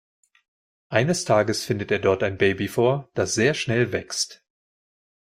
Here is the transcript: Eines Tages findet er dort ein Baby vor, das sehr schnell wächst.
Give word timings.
Eines 0.89 1.25
Tages 1.25 1.63
findet 1.63 1.91
er 1.91 1.99
dort 1.99 2.23
ein 2.23 2.39
Baby 2.39 2.67
vor, 2.67 3.11
das 3.13 3.35
sehr 3.35 3.53
schnell 3.53 3.91
wächst. 3.91 4.43